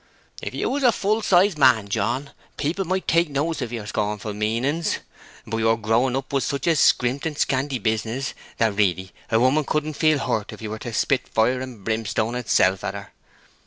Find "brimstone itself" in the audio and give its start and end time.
11.83-12.83